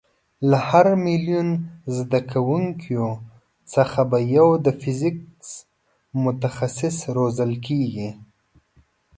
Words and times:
له 0.49 0.57
هر 0.69 0.87
میلیون 1.05 1.49
زده 1.97 2.19
کوونکیو 2.31 3.09
څخه 3.73 4.01
به 4.09 4.19
یو 4.37 4.47
د 4.65 4.67
فیزیک 4.81 5.17
متخصصه 6.23 7.07
روزل 7.17 7.51
کېږي. 7.67 8.09